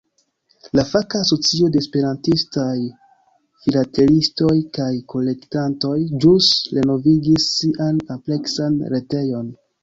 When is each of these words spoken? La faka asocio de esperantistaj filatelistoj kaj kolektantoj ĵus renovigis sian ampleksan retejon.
La 0.77 0.83
faka 0.91 1.19
asocio 1.25 1.67
de 1.73 1.81
esperantistaj 1.83 2.71
filatelistoj 3.65 4.55
kaj 4.79 4.89
kolektantoj 5.15 5.93
ĵus 6.25 6.49
renovigis 6.79 7.47
sian 7.61 8.03
ampleksan 8.17 8.83
retejon. 8.97 9.55